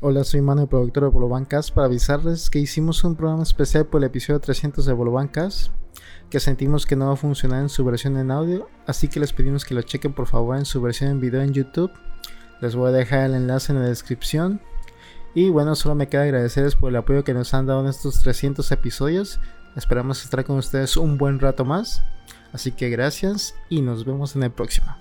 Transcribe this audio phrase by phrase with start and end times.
[0.00, 4.06] Hola, soy Manuel, productor de Bolobancas, para avisarles que hicimos un programa especial por el
[4.06, 5.70] episodio 300 de Bolobancas,
[6.30, 9.32] que sentimos que no va a funcionar en su versión en audio, así que les
[9.32, 11.90] pedimos que lo chequen por favor en su versión en video en YouTube.
[12.60, 14.60] Les voy a dejar el enlace en la descripción.
[15.34, 18.20] Y bueno, solo me queda agradecerles por el apoyo que nos han dado en estos
[18.20, 19.40] 300 episodios.
[19.76, 22.02] Esperamos estar con ustedes un buen rato más.
[22.52, 24.96] Así que gracias y nos vemos en el próximo.